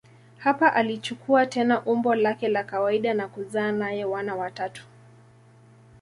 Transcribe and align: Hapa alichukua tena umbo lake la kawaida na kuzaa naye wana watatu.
Hapa 0.37 0.73
alichukua 0.73 1.45
tena 1.45 1.81
umbo 1.85 2.15
lake 2.15 2.47
la 2.47 2.63
kawaida 2.63 3.13
na 3.13 3.27
kuzaa 3.27 3.71
naye 3.71 4.05
wana 4.05 4.35
watatu. 4.35 4.83